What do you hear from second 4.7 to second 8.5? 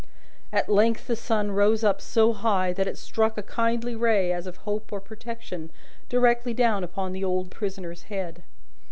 or protection, directly down upon the old prisoner's head.